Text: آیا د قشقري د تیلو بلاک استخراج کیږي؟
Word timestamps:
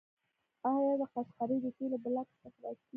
آیا 0.71 0.93
د 0.99 1.01
قشقري 1.13 1.57
د 1.63 1.65
تیلو 1.77 1.97
بلاک 2.03 2.27
استخراج 2.31 2.77
کیږي؟ 2.81 2.89